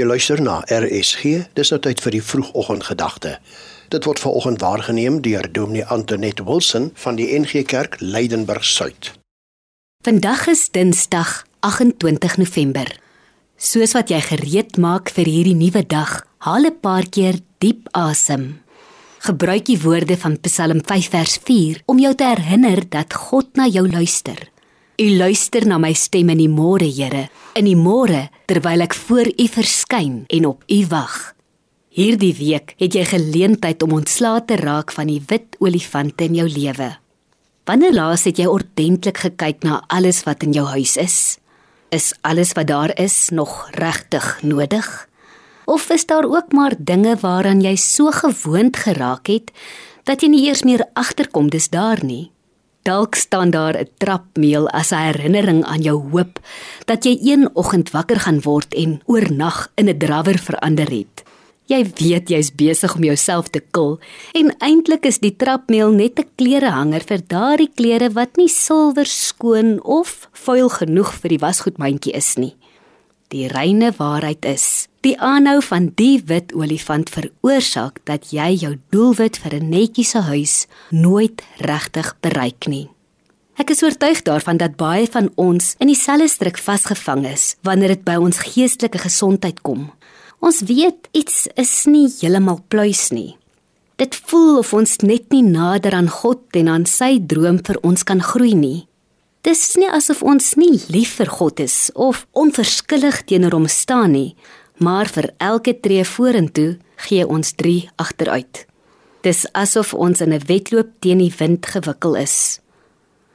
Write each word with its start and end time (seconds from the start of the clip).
Jy 0.00 0.06
luister 0.08 0.40
na 0.40 0.62
RSG. 0.72 1.50
Dis 1.52 1.68
nou 1.74 1.76
tyd 1.84 1.98
vir 2.00 2.14
die 2.14 2.22
vroegoggendgedagte. 2.24 3.34
Dit 3.92 4.06
word 4.08 4.22
vanoggend 4.22 4.62
waargeneem 4.64 5.18
deur 5.20 5.44
Dominee 5.52 5.84
Antoinette 5.92 6.46
Wilson 6.46 6.86
van 7.02 7.18
die 7.18 7.26
NG 7.36 7.66
Kerk 7.68 7.98
Leidenburg 8.00 8.64
Suid. 8.64 9.10
Vandag 10.06 10.46
is 10.48 10.70
Dinsdag, 10.72 11.42
28 11.68 12.38
November. 12.40 12.88
Soos 13.60 13.92
wat 13.92 14.08
jy 14.08 14.22
gereed 14.24 14.78
maak 14.80 15.12
vir 15.12 15.28
hierdie 15.28 15.58
nuwe 15.58 15.84
dag, 15.84 16.24
haal 16.48 16.64
'n 16.70 16.80
paar 16.80 17.04
keer 17.04 17.36
diep 17.60 17.92
asem. 17.92 18.62
Gebruik 19.20 19.66
die 19.66 19.80
woorde 19.84 20.16
van 20.16 20.40
Psalm 20.40 20.80
5 20.80 21.10
vers 21.10 21.36
4 21.44 21.82
om 21.84 21.98
jou 21.98 22.14
te 22.14 22.24
herinner 22.24 22.88
dat 22.88 23.12
God 23.12 23.52
na 23.56 23.66
jou 23.66 23.84
luister. 23.84 24.48
U 25.00 25.06
luister 25.16 25.64
na 25.64 25.78
my 25.80 25.94
stem 25.96 26.28
in 26.28 26.42
die 26.42 26.50
môre, 26.52 26.84
Here, 26.84 27.30
in 27.56 27.64
die 27.64 27.76
môre 27.78 28.26
terwyl 28.50 28.84
ek 28.84 28.92
voor 29.06 29.30
U 29.32 29.44
verskyn 29.48 30.16
en 30.28 30.44
op 30.44 30.64
U 30.68 30.80
wag. 30.90 31.14
Hierdie 31.96 32.34
week 32.36 32.74
het 32.76 32.98
jy 32.98 33.06
geleentheid 33.08 33.80
om 33.80 33.94
ontslae 33.96 34.42
te 34.44 34.58
raak 34.60 34.92
van 34.92 35.08
die 35.08 35.22
wit 35.30 35.56
olifante 35.64 36.26
in 36.28 36.36
jou 36.36 36.44
lewe. 36.52 36.90
Wanneer 37.64 37.96
laas 37.96 38.26
het 38.28 38.36
jy 38.42 38.44
ordentlik 38.50 39.22
gekyk 39.24 39.64
na 39.64 39.78
alles 39.88 40.20
wat 40.26 40.44
in 40.44 40.52
jou 40.52 40.66
huis 40.68 40.98
is? 41.00 41.16
Is 41.88 42.12
alles 42.20 42.52
wat 42.58 42.68
daar 42.68 42.92
is 43.00 43.30
nog 43.32 43.70
regtig 43.80 44.26
nodig? 44.44 44.90
Of 45.64 45.88
is 45.96 46.04
daar 46.04 46.28
ook 46.28 46.52
maar 46.52 46.76
dinge 46.76 47.16
waaraan 47.24 47.64
jy 47.64 47.72
so 47.80 48.12
gewoond 48.12 48.76
geraak 48.76 49.32
het 49.32 49.48
dat 50.04 50.20
jy 50.20 50.28
nie 50.28 50.44
eers 50.50 50.60
meer 50.68 50.84
agterkom 50.92 51.48
dis 51.48 51.72
daar 51.72 52.04
nie? 52.04 52.28
Dalk 52.82 53.14
staan 53.14 53.50
daar 53.50 53.76
'n 53.76 53.88
trapmeel 53.98 54.68
as 54.68 54.92
'n 54.92 54.96
herinnering 54.96 55.64
aan 55.64 55.82
jou 55.82 56.10
hoop 56.10 56.40
dat 56.84 57.04
jy 57.04 57.18
een 57.22 57.50
oggend 57.52 57.90
wakker 57.90 58.20
gaan 58.20 58.40
word 58.40 58.74
en 58.74 59.00
oornag 59.06 59.72
in 59.74 59.88
'n 59.88 59.98
drawer 59.98 60.38
verander 60.38 60.90
het. 60.90 61.22
Jy 61.70 61.84
weet 61.94 62.28
jy's 62.28 62.50
besig 62.50 62.94
om 62.94 63.04
jouself 63.04 63.48
te 63.48 63.60
kil 63.70 64.00
en 64.34 64.50
eintlik 64.58 65.04
is 65.06 65.20
die 65.22 65.36
trapmeel 65.36 65.92
net 65.94 66.18
'n 66.18 66.26
klerehanger 66.34 67.04
vir 67.06 67.20
daardie 67.26 67.70
klere 67.74 68.10
wat 68.10 68.36
nie 68.36 68.48
silwer 68.48 69.06
skoon 69.06 69.78
of 69.82 70.28
vuil 70.32 70.68
genoeg 70.68 71.14
vir 71.14 71.28
die 71.28 71.38
wasgoedmandjie 71.38 72.12
is 72.12 72.36
nie. 72.36 72.56
Die 73.28 73.46
reine 73.46 73.92
waarheid 73.96 74.44
is, 74.44 74.88
die 75.00 75.16
aanhou 75.20 75.60
van 75.64 75.90
die 75.96 76.20
wit 76.28 76.52
olifant 76.52 77.10
veroorsaak 77.12 78.02
dat 78.08 78.32
jy 78.34 78.52
jou 78.60 78.74
doelwit 78.92 79.38
vir 79.40 79.54
'n 79.56 79.68
netjiese 79.70 80.20
huis 80.28 80.66
nooit 80.90 81.42
regtig 81.58 82.14
bereik 82.20 82.66
nie. 82.66 82.88
Ek 83.56 83.70
is 83.70 83.82
oortuig 83.82 84.22
daarvan 84.22 84.56
dat 84.56 84.76
baie 84.76 85.06
van 85.06 85.30
ons 85.36 85.74
in 85.78 85.86
dieselfde 85.86 86.28
struik 86.28 86.58
vasgevang 86.58 87.26
is 87.26 87.56
wanneer 87.62 87.88
dit 87.88 88.04
by 88.04 88.16
ons 88.16 88.38
geestelike 88.38 88.98
gesondheid 88.98 89.60
kom. 89.62 89.92
Ons 90.40 90.60
weet 90.60 91.08
iets 91.12 91.46
is 91.54 91.84
nie 91.86 92.08
heeltemal 92.20 92.60
pluis 92.68 93.10
nie. 93.10 93.36
Dit 93.96 94.16
voel 94.16 94.58
of 94.58 94.72
ons 94.72 94.96
net 95.04 95.28
nie 95.28 95.42
nader 95.42 95.92
aan 95.92 96.08
God 96.08 96.56
en 96.56 96.68
aan 96.68 96.86
sy 96.86 97.18
droom 97.18 97.58
vir 97.64 97.76
ons 97.82 98.02
kan 98.02 98.22
groei 98.22 98.54
nie. 98.54 98.86
Dis 99.44 99.76
nie 99.76 99.88
asof 99.88 100.22
ons 100.22 100.54
nie 100.56 100.80
lief 100.88 101.14
vir 101.16 101.28
God 101.32 101.60
is 101.60 101.90
of 101.94 102.26
onverskillig 102.32 103.22
teenoor 103.28 103.52
hom 103.52 103.68
staan 103.68 104.12
nie, 104.12 104.36
maar 104.80 105.08
vir 105.12 105.30
elke 105.36 105.74
tree 105.80 106.04
vorentoe 106.04 106.78
gee 107.06 107.26
ons 107.26 107.52
3 107.52 107.88
agteruit. 107.96 108.64
Dis 109.20 109.44
asof 109.52 109.92
ons 109.94 110.20
in 110.20 110.32
'n 110.32 110.46
wedloop 110.46 110.88
teen 111.00 111.18
die 111.18 111.34
wind 111.38 111.66
gewikkel 111.66 112.16
is. 112.16 112.60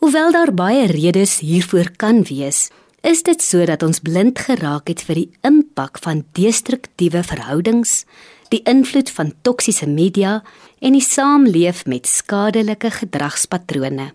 Hoewel 0.00 0.32
daar 0.32 0.54
baie 0.54 0.86
redes 0.86 1.38
hiervoor 1.38 1.90
kan 1.96 2.22
wees, 2.22 2.70
is 3.00 3.22
dit 3.22 3.42
sodat 3.42 3.82
ons 3.82 4.00
blind 4.00 4.38
geraak 4.38 4.88
het 4.88 5.02
vir 5.02 5.14
die 5.14 5.30
impak 5.42 5.98
van 5.98 6.24
destruktiewe 6.32 7.22
verhoudings, 7.22 8.04
die 8.48 8.62
invloed 8.64 9.10
van 9.10 9.32
toksiese 9.42 9.88
media 9.88 10.42
en 10.80 10.92
die 10.92 11.04
saamleef 11.04 11.86
met 11.86 12.06
skadelike 12.06 12.90
gedragspatrone. 12.90 14.12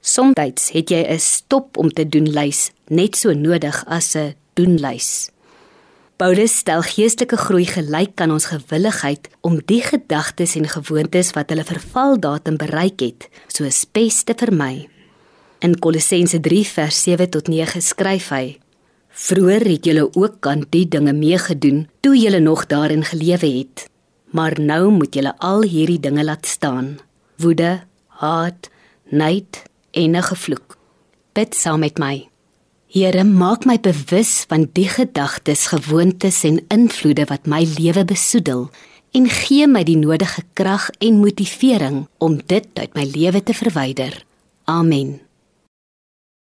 Somstyds 0.00 0.70
het 0.70 0.90
jy 0.90 1.02
'n 1.02 1.18
stop 1.18 1.76
om 1.76 1.90
te 1.90 2.08
doen 2.08 2.28
lys 2.30 2.70
net 2.88 3.16
so 3.16 3.32
nodig 3.32 3.84
as 3.86 4.14
'n 4.16 4.34
doen 4.54 4.78
lys. 4.78 5.30
Paulus 6.16 6.54
stel 6.62 6.80
geestelike 6.80 7.36
groei 7.36 7.66
gelyk 7.68 8.22
aan 8.24 8.30
ons 8.32 8.46
gewilligheid 8.48 9.26
om 9.44 9.58
die 9.68 9.82
gedagtes 9.84 10.54
en 10.56 10.64
gewoontes 10.64 11.34
wat 11.36 11.50
hulle 11.52 11.64
vervaldatum 11.68 12.56
bereik 12.56 13.02
het, 13.04 13.26
soos 13.52 13.82
pes 13.84 14.22
te 14.24 14.32
vermy. 14.40 14.86
In 15.60 15.74
Kolossense 15.76 16.40
3 16.40 16.62
vers 16.70 17.00
7 17.04 17.28
tot 17.34 17.50
9 17.52 17.82
skryf 17.84 18.30
hy: 18.32 18.56
Vroer 19.12 19.66
het 19.68 19.84
julle 19.84 20.06
ook 20.08 20.48
aan 20.48 20.64
die 20.72 20.86
dinge 20.88 21.12
meegedoen 21.12 21.84
toe 22.00 22.16
julle 22.16 22.40
nog 22.40 22.64
daarin 22.66 23.04
gelewe 23.04 23.50
het, 23.58 23.84
maar 24.32 24.56
nou 24.56 24.88
moet 24.96 25.12
julle 25.14 25.34
al 25.36 25.68
hierdie 25.68 26.00
dinge 26.00 26.24
laat 26.24 26.48
staan: 26.48 26.96
woede, 27.36 27.84
haat, 28.08 28.70
nait, 29.12 29.62
en 29.92 30.16
'n 30.16 30.22
gevloek. 30.22 30.78
Bid 31.32 31.54
saam 31.54 31.80
met 31.80 31.98
my. 31.98 32.28
Here, 32.86 33.24
maak 33.24 33.64
my 33.66 33.80
bewus 33.82 34.44
van 34.48 34.68
die 34.72 34.88
gedagtes, 34.88 35.66
gewoontes 35.66 36.44
en 36.46 36.60
invloede 36.70 37.24
wat 37.26 37.46
my 37.50 37.64
lewe 37.78 38.04
besoedel 38.04 38.68
en 39.16 39.26
gee 39.32 39.66
my 39.66 39.82
die 39.84 39.96
nodige 39.98 40.44
krag 40.54 40.90
en 41.02 41.18
motivering 41.18 42.04
om 42.22 42.38
dit 42.46 42.66
uit 42.74 42.94
my 42.94 43.04
lewe 43.10 43.42
te 43.42 43.54
verwyder. 43.54 44.22
Amen. 44.64 45.20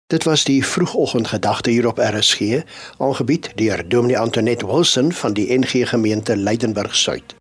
Dit 0.08 0.24
was 0.24 0.44
die 0.44 0.66
vroegoggendgedagte 0.66 1.70
hier 1.70 1.88
op 1.88 1.98
RSG, 1.98 2.64
aangebied 2.98 3.52
deur 3.56 3.86
Dominee 3.90 4.18
Antoinette 4.18 4.66
Wilson 4.66 5.12
van 5.12 5.34
die 5.34 5.48
NG 5.58 5.90
Gemeente 5.90 6.38
Leidenburg 6.38 6.96
Suid. 6.96 7.36